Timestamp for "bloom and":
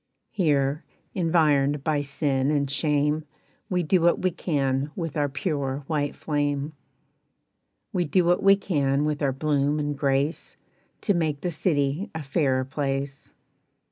9.31-9.95